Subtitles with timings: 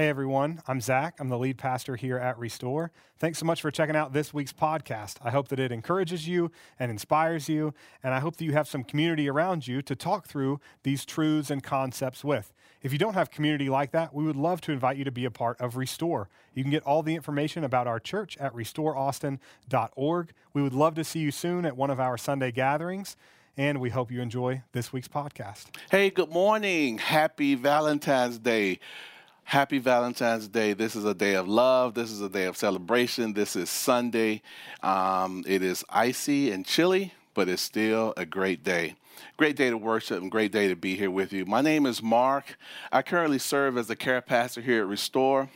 [0.00, 1.16] Hey everyone, I'm Zach.
[1.20, 2.90] I'm the lead pastor here at Restore.
[3.18, 5.16] Thanks so much for checking out this week's podcast.
[5.22, 8.66] I hope that it encourages you and inspires you, and I hope that you have
[8.66, 12.54] some community around you to talk through these truths and concepts with.
[12.80, 15.26] If you don't have community like that, we would love to invite you to be
[15.26, 16.30] a part of Restore.
[16.54, 20.32] You can get all the information about our church at restoreaustin.org.
[20.54, 23.18] We would love to see you soon at one of our Sunday gatherings
[23.56, 25.66] and we hope you enjoy this week's podcast.
[25.90, 26.96] Hey, good morning.
[26.96, 28.78] Happy Valentine's Day.
[29.50, 30.74] Happy Valentine's Day.
[30.74, 31.94] This is a day of love.
[31.94, 33.32] This is a day of celebration.
[33.32, 34.42] This is Sunday.
[34.80, 38.94] Um, it is icy and chilly, but it's still a great day.
[39.36, 41.46] Great day to worship and great day to be here with you.
[41.46, 42.56] My name is Mark.
[42.92, 45.50] I currently serve as the care pastor here at Restore.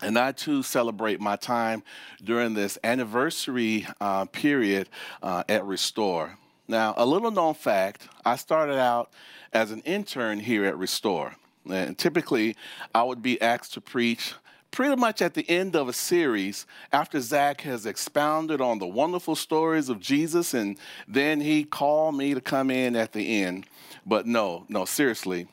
[0.00, 1.82] And I too celebrate my time
[2.24, 4.88] during this anniversary uh, period
[5.22, 6.38] uh, at Restore.
[6.66, 9.10] Now, a little known fact I started out
[9.52, 11.36] as an intern here at Restore.
[11.68, 12.56] And typically,
[12.94, 14.34] I would be asked to preach
[14.70, 19.34] pretty much at the end of a series after Zach has expounded on the wonderful
[19.34, 23.66] stories of Jesus, and then he called me to come in at the end.
[24.06, 25.48] But no, no, seriously.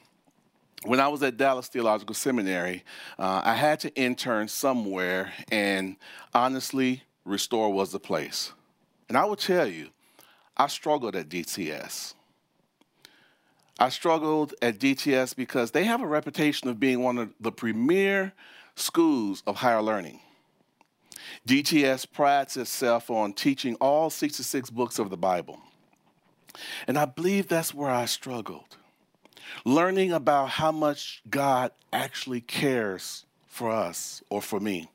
[0.84, 2.84] When I was at Dallas Theological Seminary,
[3.18, 5.98] uh, I had to intern somewhere, and
[6.34, 8.54] honestly, Restore was the place.
[9.10, 9.90] And I will tell you,
[10.56, 12.14] I struggled at DTS.
[13.80, 18.34] I struggled at DTS because they have a reputation of being one of the premier
[18.76, 20.20] schools of higher learning.
[21.48, 25.60] DTS prides itself on teaching all 66 books of the Bible.
[26.88, 28.78] And I believe that's where I struggled.
[29.64, 34.90] Learning about how much God actually cares for us or for me.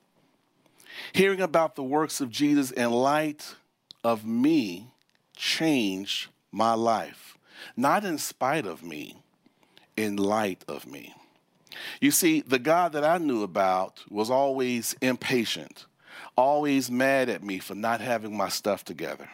[1.13, 3.55] Hearing about the works of Jesus in light
[4.03, 4.87] of me
[5.35, 7.32] changed my life,
[7.75, 9.21] not in spite of me,
[9.95, 11.13] in light of me.
[11.99, 15.85] You see, the God that I knew about was always impatient,
[16.35, 19.29] always mad at me for not having my stuff together.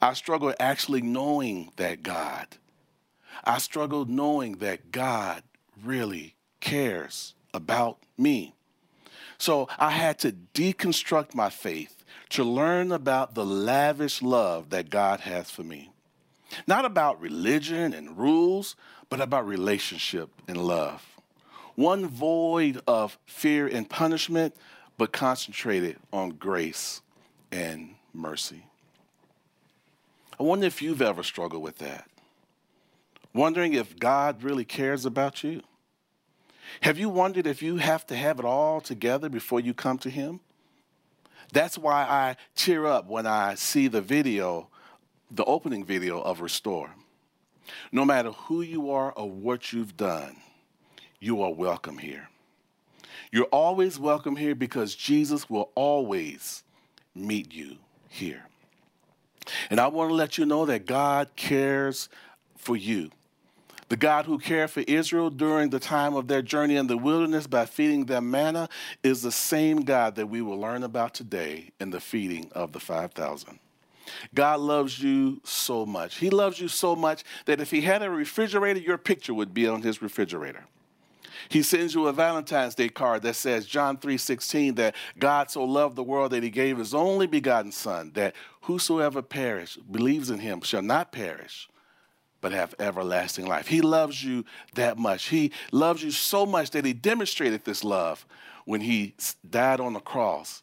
[0.00, 2.46] I struggled actually knowing that God.
[3.44, 5.42] I struggled knowing that God
[5.82, 8.54] really cares about me.
[9.38, 15.20] So I had to deconstruct my faith to learn about the lavish love that God
[15.20, 15.90] has for me.
[16.66, 18.76] Not about religion and rules,
[19.10, 21.04] but about relationship and love.
[21.74, 24.54] One void of fear and punishment,
[24.96, 27.02] but concentrated on grace
[27.52, 28.64] and mercy.
[30.38, 32.08] I wonder if you've ever struggled with that.
[33.34, 35.62] Wondering if God really cares about you.
[36.80, 40.10] Have you wondered if you have to have it all together before you come to
[40.10, 40.40] Him?
[41.52, 44.68] That's why I cheer up when I see the video,
[45.30, 46.90] the opening video of Restore.
[47.92, 50.36] No matter who you are or what you've done,
[51.20, 52.28] you are welcome here.
[53.30, 56.62] You're always welcome here because Jesus will always
[57.14, 57.76] meet you
[58.08, 58.44] here.
[59.70, 62.08] And I want to let you know that God cares
[62.56, 63.10] for you.
[63.88, 67.46] The God who cared for Israel during the time of their journey in the wilderness
[67.46, 68.68] by feeding them manna
[69.02, 72.80] is the same God that we will learn about today in the feeding of the
[72.80, 73.58] 5,000.
[74.34, 76.16] God loves you so much.
[76.16, 79.66] He loves you so much that if He had a refrigerator, your picture would be
[79.66, 80.64] on His refrigerator.
[81.48, 85.96] He sends you a Valentine's Day card that says John 3:16 that God so loved
[85.96, 90.60] the world that he gave his only begotten son that whosoever perish believes in him
[90.60, 91.68] shall not perish
[92.40, 93.66] but have everlasting life.
[93.66, 94.44] He loves you
[94.74, 95.28] that much.
[95.28, 98.26] He loves you so much that he demonstrated this love
[98.64, 99.14] when he
[99.48, 100.62] died on the cross.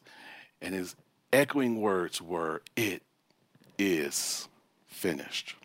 [0.62, 0.96] And his
[1.32, 3.02] echoing words were, It
[3.78, 4.48] is
[4.86, 5.56] finished.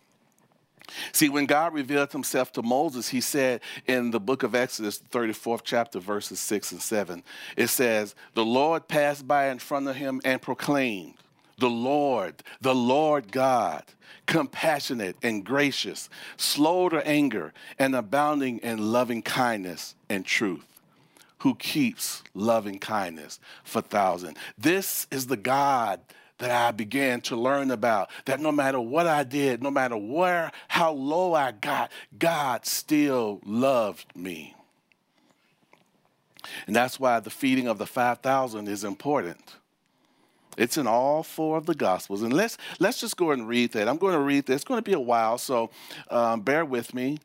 [1.13, 5.61] See, when God revealed himself to Moses, he said in the book of Exodus, 34th
[5.63, 7.23] chapter, verses 6 and 7,
[7.55, 11.15] it says, The Lord passed by in front of him and proclaimed,
[11.59, 13.83] The Lord, the Lord God
[14.25, 20.65] compassionate and gracious, slow to anger, and abounding in loving kindness and truth,
[21.39, 24.37] who keeps loving kindness for thousands.
[24.57, 25.99] This is the God
[26.41, 30.51] that I began to learn about that no matter what I did, no matter where,
[30.67, 34.55] how low I got, God still loved me.
[36.65, 39.55] And that's why the feeding of the 5,000 is important.
[40.57, 42.23] It's in all four of the Gospels.
[42.23, 43.87] And let's, let's just go and read that.
[43.87, 44.55] I'm going to read this.
[44.55, 45.69] It's going to be a while, so
[46.09, 47.19] um, bear with me.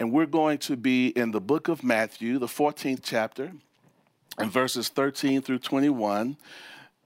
[0.00, 3.52] And we're going to be in the book of Matthew, the 14th chapter,
[4.36, 6.36] and verses 13 through 21.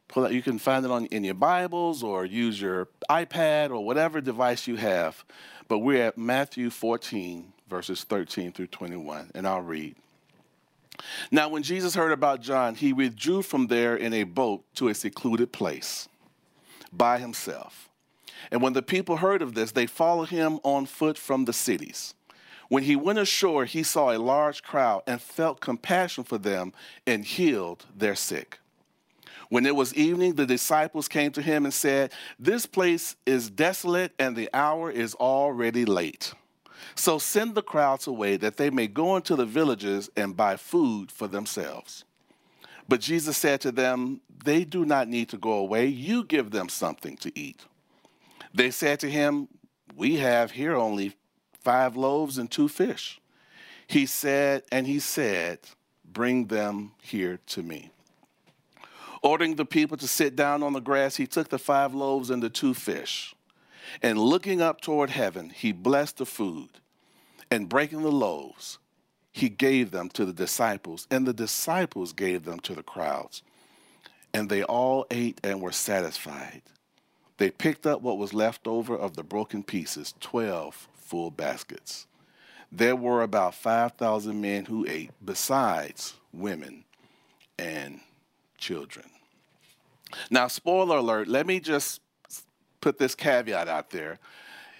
[0.08, 3.84] Pull out, you can find it on, in your Bibles or use your iPad or
[3.84, 5.24] whatever device you have.
[5.68, 9.96] But we're at Matthew 14, verses 13 through 21, and I'll read.
[11.30, 14.94] Now, when Jesus heard about John, he withdrew from there in a boat to a
[14.94, 16.08] secluded place
[16.92, 17.90] by himself.
[18.50, 22.14] And when the people heard of this, they followed him on foot from the cities.
[22.68, 26.72] When he went ashore, he saw a large crowd and felt compassion for them
[27.06, 28.58] and healed their sick.
[29.48, 34.12] When it was evening, the disciples came to him and said, This place is desolate
[34.18, 36.34] and the hour is already late.
[36.94, 41.12] So send the crowds away that they may go into the villages and buy food
[41.12, 42.04] for themselves.
[42.88, 45.86] But Jesus said to them, They do not need to go away.
[45.86, 47.64] You give them something to eat.
[48.54, 49.48] They said to him,
[49.94, 51.14] We have here only
[51.60, 53.20] five loaves and two fish.
[53.86, 55.60] He said, and he said,
[56.04, 57.90] Bring them here to me.
[59.22, 62.42] Ordering the people to sit down on the grass, he took the five loaves and
[62.42, 63.34] the two fish.
[64.02, 66.68] And looking up toward heaven, he blessed the food.
[67.50, 68.78] And breaking the loaves,
[69.32, 73.42] he gave them to the disciples, and the disciples gave them to the crowds.
[74.34, 76.62] And they all ate and were satisfied.
[77.38, 82.06] They picked up what was left over of the broken pieces, 12 full baskets.
[82.72, 86.84] There were about 5,000 men who ate, besides women
[87.58, 88.00] and
[88.58, 89.06] children.
[90.30, 92.00] Now, spoiler alert, let me just
[92.80, 94.18] put this caveat out there.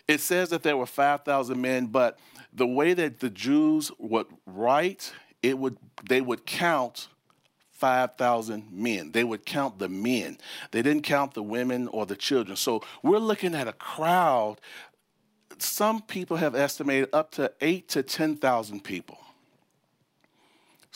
[0.07, 2.19] It says that there were 5,000 men, but
[2.53, 5.13] the way that the Jews would write,
[5.43, 5.77] it would
[6.09, 7.09] they would count
[7.73, 9.13] 5,000 men.
[9.13, 10.39] They would count the men.
[10.71, 12.57] They didn't count the women or the children.
[12.57, 14.61] So we're looking at a crowd
[15.59, 19.19] some people have estimated up to eight to 10,000 people.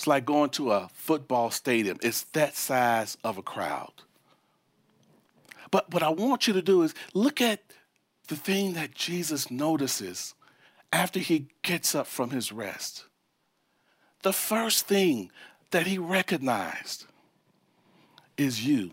[0.00, 1.98] It's like going to a football stadium.
[2.02, 3.92] It's that size of a crowd.
[5.70, 7.60] But what I want you to do is look at
[8.28, 10.34] the thing that Jesus notices
[10.90, 13.04] after he gets up from his rest.
[14.22, 15.30] The first thing
[15.70, 17.04] that he recognized
[18.38, 18.92] is you.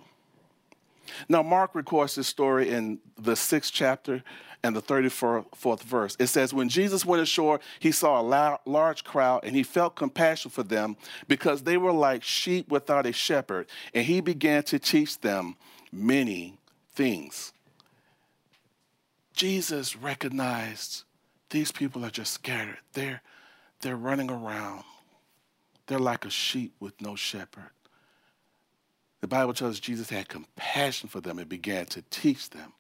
[1.29, 4.25] Now, Mark records this story in the sixth chapter
[4.63, 6.15] and the 34th verse.
[6.19, 10.51] It says, When Jesus went ashore, he saw a large crowd and he felt compassion
[10.51, 13.67] for them because they were like sheep without a shepherd.
[13.93, 15.55] And he began to teach them
[15.91, 16.57] many
[16.93, 17.53] things.
[19.33, 21.03] Jesus recognized
[21.49, 22.79] these people are just scattered.
[22.93, 23.21] They're,
[23.81, 24.83] they're running around.
[25.85, 27.69] They're like a sheep with no shepherd.
[29.21, 32.73] The Bible tells us Jesus had compassion for them and began to teach them.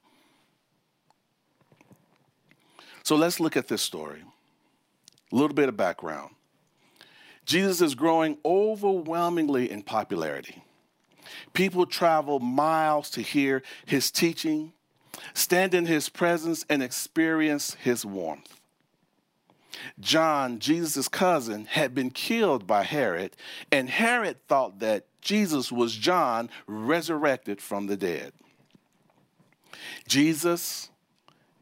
[3.07, 4.21] So let's look at this story.
[5.31, 6.35] A little bit of background.
[7.45, 10.61] Jesus is growing overwhelmingly in popularity.
[11.53, 14.73] People travel miles to hear his teaching,
[15.33, 18.59] stand in his presence, and experience his warmth.
[20.01, 23.37] John, Jesus' cousin, had been killed by Herod,
[23.71, 28.33] and Herod thought that Jesus was John resurrected from the dead.
[30.09, 30.89] Jesus,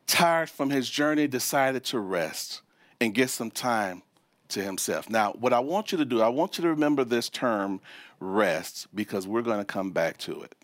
[0.07, 2.61] tired from his journey, decided to rest
[3.01, 4.01] and get some time
[4.49, 5.09] to himself.
[5.09, 7.81] Now, what I want you to do, I want you to remember this term
[8.19, 10.55] rest because we're going to come back to it.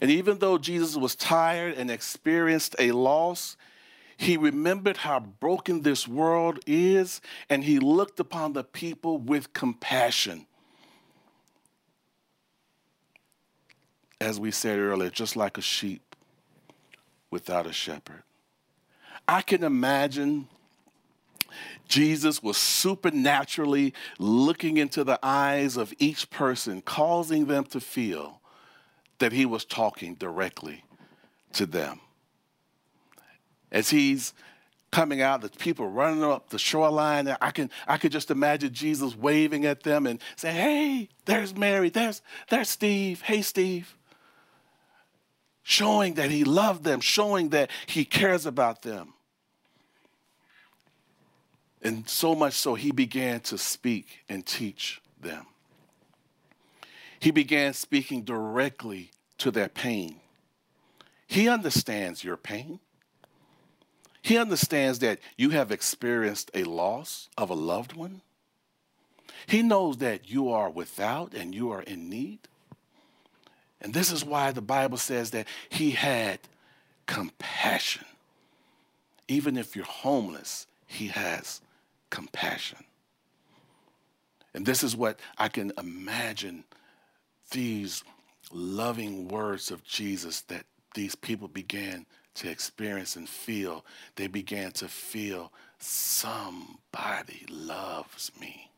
[0.00, 3.56] And even though Jesus was tired and experienced a loss,
[4.16, 7.20] he remembered how broken this world is
[7.50, 10.46] and he looked upon the people with compassion.
[14.18, 16.05] As we said earlier, just like a sheep
[17.30, 18.22] without a shepherd.
[19.28, 20.48] I can imagine
[21.88, 28.40] Jesus was supernaturally looking into the eyes of each person, causing them to feel
[29.18, 30.84] that he was talking directly
[31.54, 32.00] to them.
[33.72, 34.34] As he's
[34.90, 39.16] coming out, the people running up the shoreline, I can I could just imagine Jesus
[39.16, 43.22] waving at them and saying, Hey, there's Mary, there's there's Steve.
[43.22, 43.96] Hey Steve
[45.68, 49.12] showing that he loved them, showing that he cares about them.
[51.82, 55.44] And so much so, he began to speak and teach them.
[57.18, 60.20] He began speaking directly to their pain.
[61.26, 62.78] He understands your pain.
[64.22, 68.20] He understands that you have experienced a loss of a loved one.
[69.48, 72.38] He knows that you are without and you are in need.
[73.86, 76.40] And this is why the Bible says that he had
[77.06, 78.04] compassion.
[79.28, 81.60] Even if you're homeless, he has
[82.10, 82.78] compassion.
[84.54, 86.64] And this is what I can imagine
[87.52, 88.02] these
[88.52, 90.64] loving words of Jesus that
[90.96, 93.84] these people began to experience and feel.
[94.16, 98.68] They began to feel somebody loves me.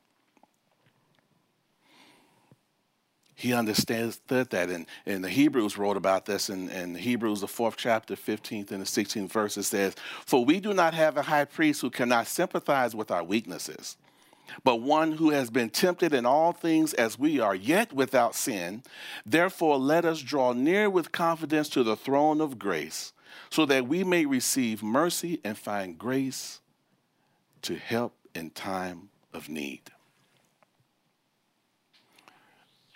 [3.39, 7.77] He understands that, and, and the Hebrews wrote about this in, in Hebrews, the fourth
[7.77, 9.57] chapter, 15th and the 16th verse.
[9.57, 9.95] It says,
[10.27, 13.97] For we do not have a high priest who cannot sympathize with our weaknesses,
[14.65, 18.83] but one who has been tempted in all things as we are, yet without sin.
[19.25, 23.13] Therefore, let us draw near with confidence to the throne of grace,
[23.51, 26.59] so that we may receive mercy and find grace
[27.63, 29.93] to help in time of need.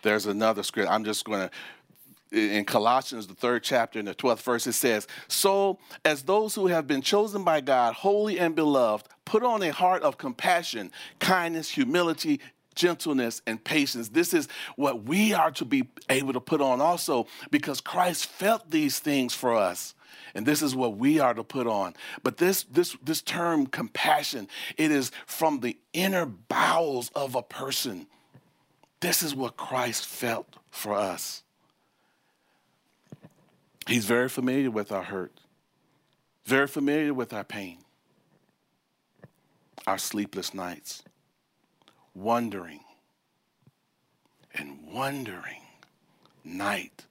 [0.03, 0.91] There's another script.
[0.91, 1.51] I'm just going to
[2.33, 6.67] in Colossians, the third chapter, in the 12th verse, it says, So, as those who
[6.69, 11.69] have been chosen by God, holy and beloved, put on a heart of compassion, kindness,
[11.69, 12.41] humility,
[12.75, 14.09] gentleness, and patience.
[14.09, 18.71] This is what we are to be able to put on also because Christ felt
[18.71, 19.95] these things for us.
[20.35, 21.95] And this is what we are to put on.
[22.23, 28.07] But this, this, this term, compassion, it is from the inner bowels of a person.
[29.03, 31.43] This is what Christ felt for us.
[33.89, 35.41] He's very familiar with our hurt,
[36.45, 37.79] very familiar with our pain,
[39.89, 41.03] our sleepless nights,
[42.15, 42.85] wondering
[44.55, 45.63] and wondering
[46.45, 47.07] night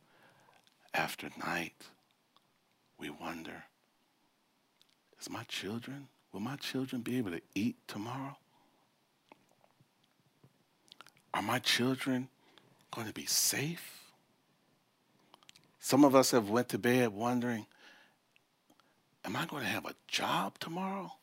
[0.93, 1.89] after night.
[2.97, 3.65] We wonder,
[5.19, 8.37] is my children, will my children be able to eat tomorrow?
[11.33, 12.27] Are my children
[12.91, 14.01] going to be safe?
[15.79, 17.65] Some of us have went to bed wondering,
[19.25, 21.13] am I going to have a job tomorrow?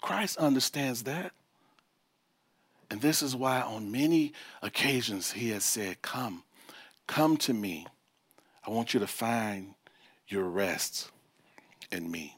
[0.00, 1.32] Christ understands that.
[2.90, 6.42] And this is why on many occasions he has said, Come,
[7.06, 7.86] come to me.
[8.66, 9.74] I want you to find
[10.26, 11.10] your rest
[11.92, 12.36] in me.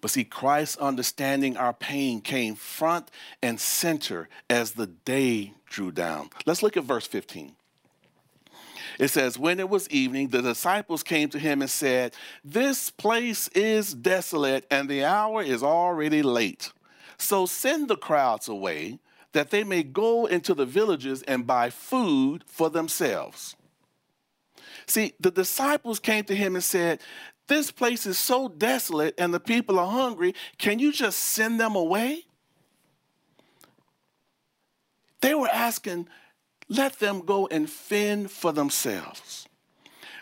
[0.00, 3.10] But see, Christ's understanding our pain came front
[3.42, 6.30] and center as the day drew down.
[6.46, 7.54] Let's look at verse 15.
[8.98, 13.48] It says, When it was evening, the disciples came to him and said, This place
[13.48, 16.72] is desolate, and the hour is already late.
[17.18, 18.98] So send the crowds away,
[19.32, 23.56] that they may go into the villages and buy food for themselves.
[24.86, 27.00] See, the disciples came to him and said,
[27.46, 30.34] this place is so desolate and the people are hungry.
[30.58, 32.24] Can you just send them away?
[35.20, 36.08] They were asking,
[36.68, 39.48] let them go and fend for themselves.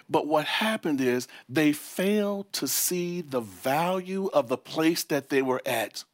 [0.08, 5.42] But what happened is they failed to see the value of the place that they
[5.42, 6.04] were at.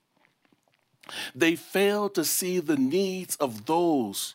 [1.35, 4.35] They failed to see the needs of those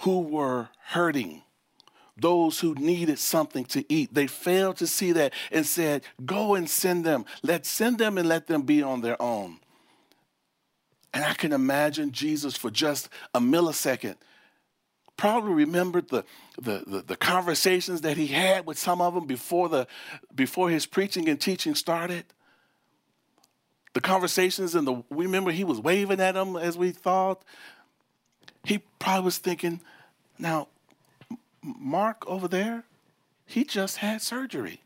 [0.00, 1.42] who were hurting
[2.16, 4.14] those who needed something to eat.
[4.14, 7.24] They failed to see that and said, Go and send them.
[7.42, 9.58] Let's send them and let them be on their own.
[11.12, 14.16] And I can imagine Jesus for just a millisecond
[15.16, 16.24] probably remembered the,
[16.60, 19.86] the, the, the, conversations that he had with some of them before, the,
[20.34, 22.24] before his preaching and teaching started.
[23.94, 27.42] The conversations and the, we remember he was waving at them as we thought.
[28.64, 29.80] He probably was thinking,
[30.38, 30.68] now,
[31.66, 32.84] Mark over there,
[33.44, 34.82] he just had surgery.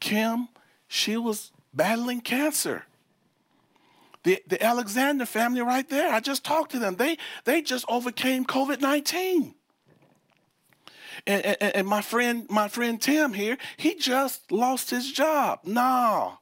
[0.00, 0.48] Kim,
[0.88, 2.84] she was battling cancer.
[4.22, 6.96] The, the Alexander family right there, I just talked to them.
[6.96, 9.54] They, they just overcame COVID 19.
[11.26, 15.60] And, and, and, my friend, my friend Tim here, he just lost his job.
[15.64, 16.34] Nah,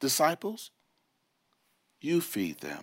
[0.00, 0.70] disciples,
[2.00, 2.82] you feed them.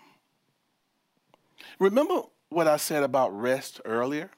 [1.79, 4.31] Remember what I said about rest earlier?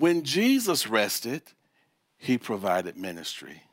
[0.00, 1.42] When Jesus rested,
[2.16, 3.64] he provided ministry.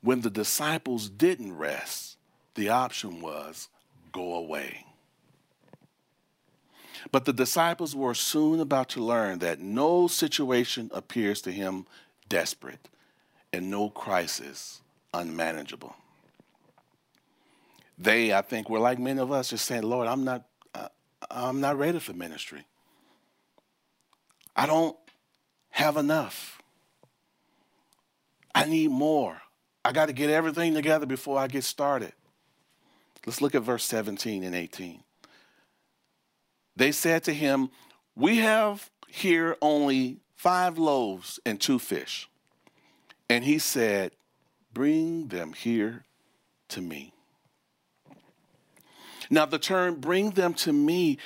[0.00, 2.16] When the disciples didn't rest,
[2.54, 3.66] the option was
[4.12, 4.86] go away.
[7.10, 11.86] But the disciples were soon about to learn that no situation appears to him
[12.28, 12.88] desperate
[13.52, 15.96] and no crisis unmanageable.
[17.98, 20.44] They, I think, were like many of us, just saying, Lord, I'm not,
[20.76, 20.86] uh,
[21.28, 22.64] I'm not ready for ministry.
[24.56, 24.96] I don't
[25.70, 26.62] have enough.
[28.54, 29.40] I need more.
[29.84, 32.12] I got to get everything together before I get started.
[33.26, 35.02] Let's look at verse 17 and 18.
[36.74, 37.70] They said to him,
[38.16, 42.28] We have here only five loaves and two fish.
[43.28, 44.12] And he said,
[44.72, 46.04] Bring them here
[46.68, 47.12] to me.
[49.28, 51.18] Now, the term bring them to me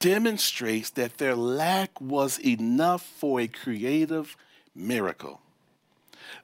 [0.00, 4.36] demonstrates that their lack was enough for a creative
[4.74, 5.40] miracle.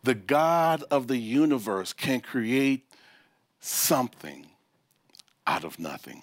[0.02, 2.84] The God of the universe can create
[3.60, 4.46] something
[5.46, 6.22] out of nothing.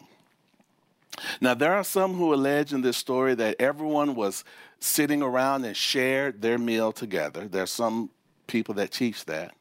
[1.39, 4.43] Now, there are some who allege in this story that everyone was
[4.79, 7.47] sitting around and shared their meal together.
[7.47, 8.09] There are some
[8.47, 9.53] people that teach that.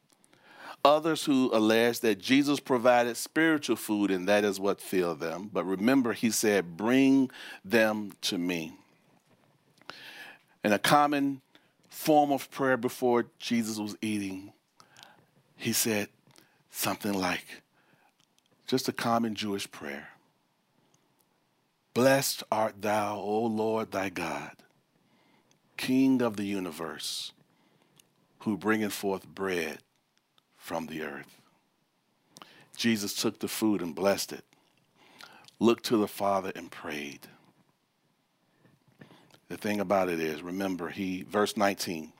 [0.83, 5.49] Others who allege that Jesus provided spiritual food and that is what filled them.
[5.53, 7.29] But remember, he said, Bring
[7.63, 8.73] them to me.
[10.63, 11.41] And a common
[11.89, 14.53] form of prayer before Jesus was eating,
[15.55, 16.09] he said
[16.71, 17.61] something like,
[18.65, 20.07] just a common Jewish prayer
[21.93, 24.51] Blessed art thou, O Lord thy God,
[25.75, 27.33] King of the universe,
[28.39, 29.79] who bringeth forth bread
[30.61, 31.41] from the earth.
[32.77, 34.45] Jesus took the food and blessed it,
[35.59, 37.27] looked to the Father and prayed.
[39.49, 42.13] The thing about it is, remember, he, verse 19,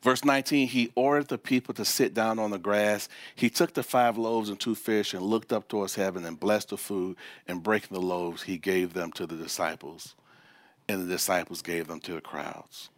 [0.00, 3.08] Verse 19, he ordered the people to sit down on the grass.
[3.34, 6.68] He took the five loaves and two fish and looked up towards heaven and blessed
[6.68, 7.16] the food.
[7.48, 10.14] And breaking the loaves, he gave them to the disciples.
[10.88, 12.90] And the disciples gave them to the crowds.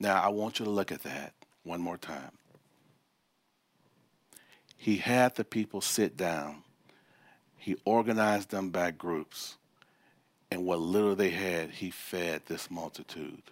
[0.00, 2.32] Now, I want you to look at that one more time.
[4.76, 6.62] He had the people sit down,
[7.56, 9.56] he organized them by groups.
[10.48, 13.42] And what little they had, he fed this multitude.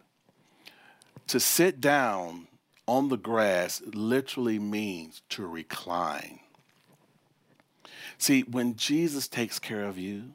[1.27, 2.47] To sit down
[2.87, 6.39] on the grass literally means to recline.
[8.19, 10.35] See, when Jesus takes care of you,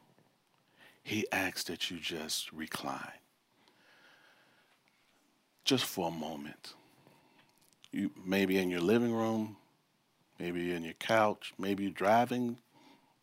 [1.01, 3.00] he asks that you just recline.
[5.63, 6.74] Just for a moment.
[7.91, 9.58] You maybe in your living room,
[10.39, 12.58] maybe you're in your couch, maybe you're driving.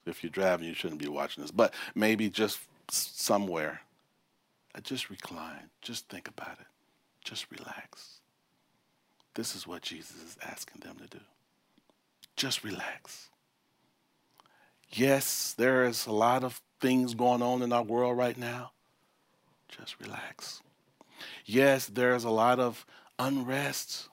[0.04, 3.80] If you're driving, you shouldn't be watching this, but maybe just somewhere.
[4.74, 5.70] Uh, just recline.
[5.82, 6.66] Just think about it.
[7.24, 8.20] Just relax.
[9.34, 11.24] This is what Jesus is asking them to do.
[12.36, 13.30] Just relax.
[14.90, 18.70] Yes, there is a lot of things going on in our world right now.
[19.68, 20.62] Just relax.
[21.44, 22.86] Yes, there's a lot of
[23.18, 24.08] unrest,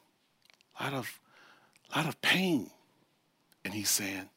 [0.79, 1.19] a lot of,
[1.93, 2.69] a lot of pain.
[3.65, 4.29] And he's saying,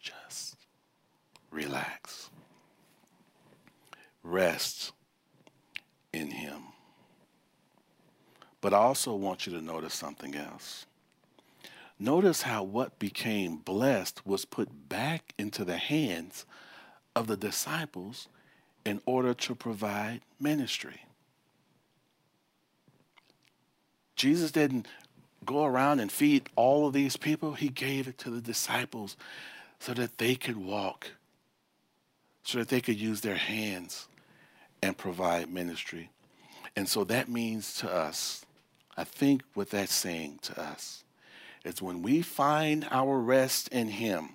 [0.00, 0.56] just
[1.50, 2.30] relax.
[4.22, 4.92] Rest
[6.12, 6.62] in him.
[8.60, 10.86] But I also want you to notice something else.
[11.98, 16.44] Notice how what became blessed was put back into the hands
[17.14, 18.28] of the disciples
[18.84, 21.00] in order to provide ministry.
[24.14, 24.86] Jesus didn't
[25.44, 29.16] go around and feed all of these people, He gave it to the disciples
[29.78, 31.12] so that they could walk,
[32.42, 34.08] so that they could use their hands
[34.82, 36.10] and provide ministry.
[36.74, 38.46] And so that means to us
[38.96, 41.04] I think what that's saying to us
[41.64, 44.30] is when we find our rest in Him,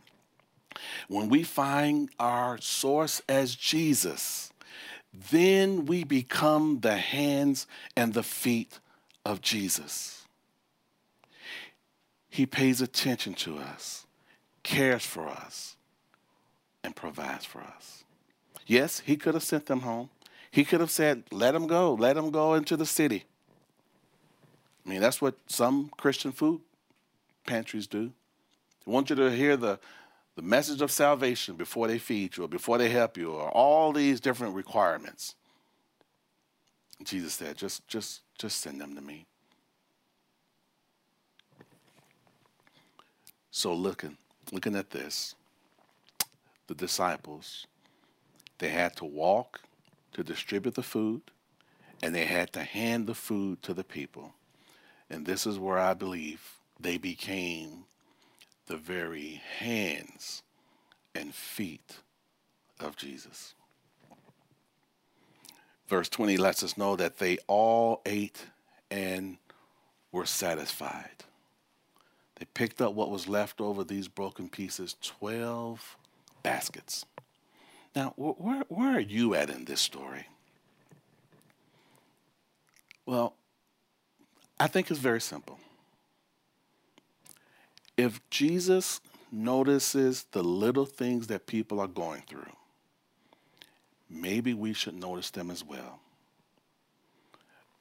[1.08, 4.52] when we find our source as Jesus,
[5.32, 7.66] then we become the hands
[7.98, 8.80] and the feet
[9.26, 10.21] of Jesus.
[12.32, 14.08] He pays attention to us,
[14.64, 15.76] cares for us,
[16.82, 18.06] and provides for us.
[18.66, 20.10] Yes, He could have sent them home.
[20.50, 23.26] He could have said, Let them go, let them go into the city.
[24.86, 26.62] I mean, that's what some Christian food
[27.46, 28.14] pantries do.
[28.86, 29.78] They want you to hear the,
[30.38, 33.92] the message of salvation before they feed you or before they help you or all
[33.92, 35.36] these different requirements.
[37.04, 39.26] Jesus said, just, just, just send them to me.
[43.52, 44.18] So looking,
[44.54, 45.36] looking at this,
[46.68, 47.68] the disciples,
[48.60, 49.60] they had to walk
[50.14, 51.22] to distribute the food,
[52.02, 54.34] and they had to hand the food to the people.
[55.10, 56.42] And this is where I believe
[56.80, 57.84] they became
[58.68, 60.44] the very hands
[61.14, 61.98] and feet
[62.80, 63.54] of Jesus.
[65.88, 68.46] Verse 20 lets us know that they all ate
[68.90, 69.38] and
[70.14, 71.26] were satisfied.
[72.42, 75.96] They picked up what was left over these broken pieces 12
[76.42, 77.06] baskets.
[77.96, 80.26] Now, where, where are you at in this story?
[83.06, 83.36] Well,
[84.60, 85.60] I think it's very simple.
[87.96, 89.02] If Jesus
[89.32, 92.56] notices the little things that people are going through,
[94.10, 96.00] maybe we should notice them as well.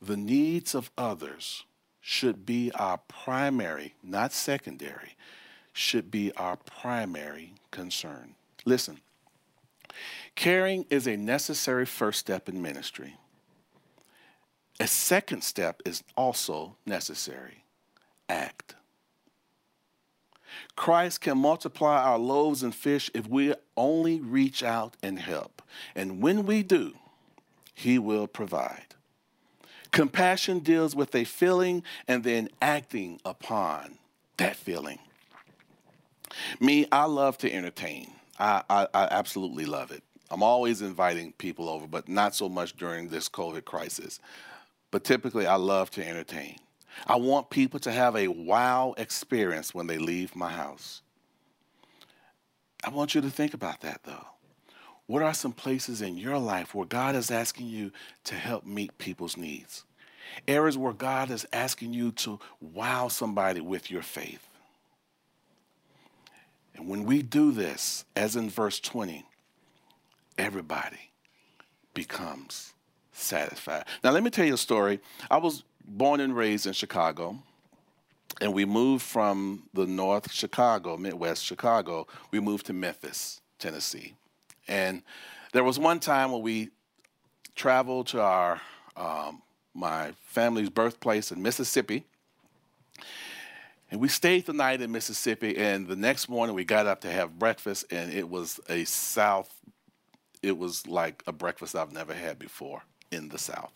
[0.03, 1.65] The needs of others
[2.01, 5.17] should be our primary, not secondary,
[5.73, 8.35] should be our primary concern.
[8.65, 9.01] Listen,
[10.35, 13.17] caring is a necessary first step in ministry.
[14.79, 17.65] A second step is also necessary
[18.29, 18.75] act.
[20.75, 25.63] Christ can multiply our loaves and fish if we only reach out and help.
[25.95, 26.95] And when we do,
[27.75, 28.95] He will provide.
[29.93, 33.99] Compassion deals with a feeling and then acting upon
[34.37, 34.99] that feeling.
[36.61, 38.13] Me, I love to entertain.
[38.39, 40.03] I, I, I, absolutely love it.
[40.31, 44.21] I'm always inviting people over, but not so much during this COVID crisis.
[44.91, 46.57] But typically, I love to entertain.
[47.07, 51.03] I want people to have a wow experience when they leave my house.
[52.85, 54.27] I want you to think about that though.
[55.11, 57.91] What are some places in your life where God is asking you
[58.23, 59.83] to help meet people's needs?
[60.47, 64.47] Areas where God is asking you to wow somebody with your faith.
[66.77, 69.25] And when we do this, as in verse 20,
[70.39, 71.11] everybody
[71.93, 72.73] becomes
[73.11, 73.87] satisfied.
[74.05, 75.01] Now, let me tell you a story.
[75.29, 77.37] I was born and raised in Chicago,
[78.41, 84.15] and we moved from the North Chicago, Midwest Chicago, we moved to Memphis, Tennessee.
[84.71, 85.03] And
[85.53, 86.71] there was one time when we
[87.57, 88.61] traveled to our
[88.97, 89.43] um,
[89.75, 92.05] my family's birthplace in Mississippi.
[93.91, 97.11] And we stayed the night in Mississippi, and the next morning we got up to
[97.11, 99.53] have breakfast, and it was a South,
[100.43, 103.73] it was like a breakfast I've never had before in the South.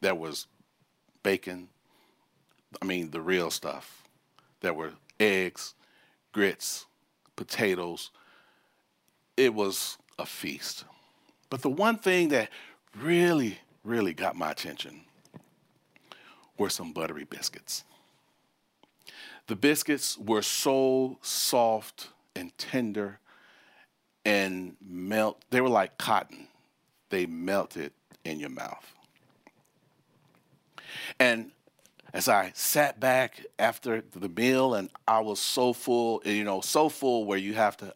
[0.00, 0.46] There was
[1.22, 1.68] bacon,
[2.80, 4.04] I mean, the real stuff.
[4.60, 5.74] There were eggs,
[6.32, 6.86] grits,
[7.36, 8.10] potatoes.
[9.36, 10.84] It was a feast.
[11.50, 12.50] But the one thing that
[12.96, 15.02] really, really got my attention
[16.58, 17.84] were some buttery biscuits.
[19.46, 23.18] The biscuits were so soft and tender
[24.24, 25.44] and melt.
[25.50, 26.48] They were like cotton.
[27.10, 27.92] They melted
[28.24, 28.94] in your mouth.
[31.18, 31.50] And
[32.12, 36.88] as I sat back after the meal and I was so full, you know, so
[36.88, 37.92] full where you have to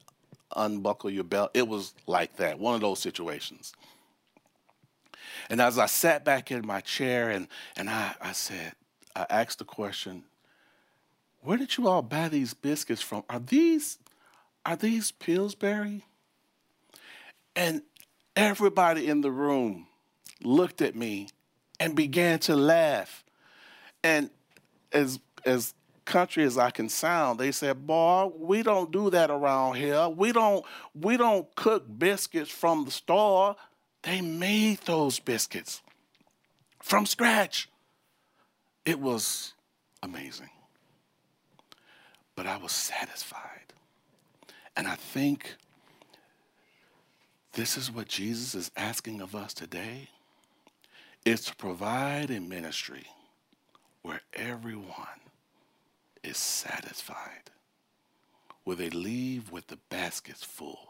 [0.57, 3.73] unbuckle your belt, it was like that, one of those situations.
[5.51, 8.73] And as I sat back in my chair and, and I, I said,
[9.15, 10.25] I asked the question,
[11.41, 13.25] where did you all buy these biscuits from?
[13.31, 13.99] Are these
[14.67, 16.05] are these Pillsbury?
[17.57, 17.83] And
[18.37, 19.87] everybody in the room
[20.43, 21.29] looked at me
[21.81, 23.25] and began to laugh.
[24.05, 24.31] And
[24.93, 25.75] as as
[26.09, 30.09] country as I can sound, they said, "Boy, we don't do that around here.
[30.09, 33.55] We don't we don't cook biscuits from the store.
[34.03, 35.83] They made those biscuits
[36.83, 37.68] from scratch.
[38.85, 39.53] It was
[40.03, 40.51] amazing.
[42.35, 43.75] But I was satisfied.
[44.77, 45.57] And I think
[47.53, 50.09] this is what Jesus is asking of us today
[51.25, 53.07] is to provide a ministry
[54.03, 55.21] where everyone
[56.22, 57.50] is satisfied,
[58.64, 60.88] where they leave with the baskets full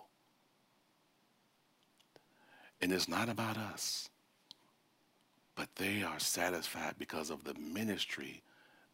[2.80, 4.08] and it's not about us,
[5.56, 8.42] but they are satisfied because of the ministry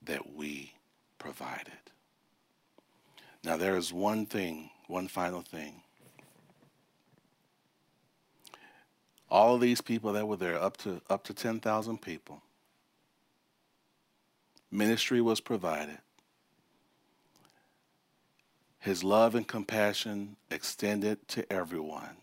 [0.02, 0.72] that we
[1.18, 1.72] provided.
[3.42, 5.82] Now, there is one thing, one final thing.
[9.30, 12.42] All of these people that were there, up to, up to 10,000 people,
[14.70, 15.98] ministry was provided.
[18.84, 22.18] His love and compassion extended to everyone.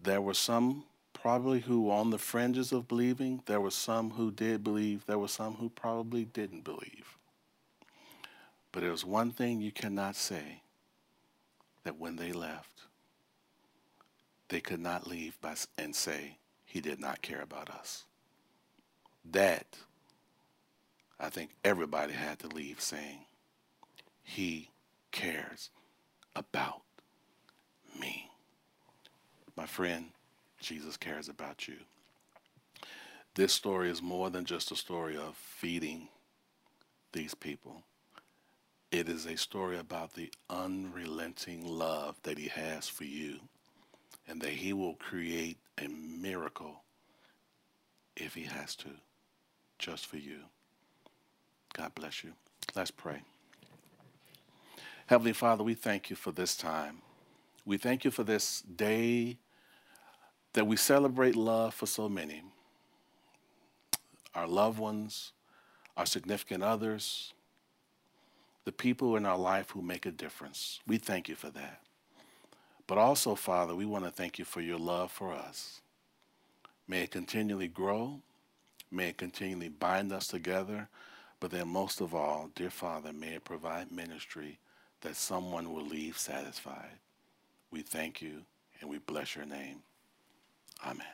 [0.00, 3.42] There were some probably who on the fringes of believing.
[3.46, 5.04] There were some who did believe.
[5.06, 7.18] There were some who probably didn't believe.
[8.70, 10.62] But there's one thing you cannot say
[11.82, 12.82] that when they left,
[14.50, 18.04] they could not leave by, and say, He did not care about us.
[19.32, 19.78] That,
[21.18, 23.20] I think everybody had to leave saying,
[24.22, 24.70] He
[25.12, 25.70] cares
[26.34, 26.82] about
[28.00, 28.30] me.
[29.56, 30.06] My friend,
[30.60, 31.76] Jesus cares about you.
[33.34, 36.08] This story is more than just a story of feeding
[37.12, 37.82] these people.
[38.90, 43.40] It is a story about the unrelenting love that he has for you
[44.28, 46.82] and that he will create a miracle
[48.16, 48.90] if he has to,
[49.78, 50.38] just for you.
[51.74, 52.32] God bless you.
[52.74, 53.20] Let's pray.
[55.06, 57.02] Heavenly Father, we thank you for this time.
[57.66, 59.36] We thank you for this day
[60.54, 62.42] that we celebrate love for so many
[64.34, 65.32] our loved ones,
[65.96, 67.32] our significant others,
[68.64, 70.80] the people in our life who make a difference.
[70.88, 71.80] We thank you for that.
[72.88, 75.80] But also, Father, we want to thank you for your love for us.
[76.88, 78.20] May it continually grow.
[78.90, 80.88] May it continually bind us together.
[81.44, 84.58] But then, most of all, dear Father, may it provide ministry
[85.02, 86.96] that someone will leave satisfied.
[87.70, 88.46] We thank you
[88.80, 89.82] and we bless your name.
[90.82, 91.04] Amen.